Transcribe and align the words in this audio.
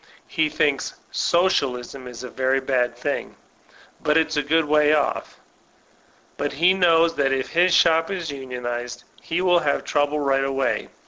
He 0.27 0.49
thinks 0.49 0.95
Socialism 1.11 2.07
is 2.07 2.23
a 2.23 2.29
very 2.31 2.59
bad 2.59 2.97
thing; 2.97 3.35
but 4.01 4.17
it's 4.17 4.35
a 4.35 4.41
good 4.41 4.65
way 4.65 4.93
off! 4.95 5.39
But 6.37 6.53
he 6.53 6.73
knows 6.73 7.13
that 7.17 7.31
if 7.31 7.51
his 7.51 7.71
shop 7.75 8.09
is 8.09 8.31
unionized, 8.31 9.03
he 9.21 9.41
will 9.41 9.59
have 9.59 9.83
trouble 9.83 10.19
right 10.19 10.43
away. 10.43 10.89